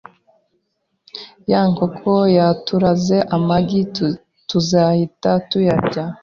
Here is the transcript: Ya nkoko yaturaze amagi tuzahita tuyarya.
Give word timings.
Ya 1.51 1.61
nkoko 1.71 2.11
yaturaze 2.37 3.17
amagi 3.35 3.81
tuzahita 4.49 5.31
tuyarya. 5.49 6.03